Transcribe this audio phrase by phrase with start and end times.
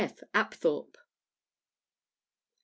[0.01, 0.23] F.
[0.33, 0.95] Apthorp.
[0.97, 1.03] L.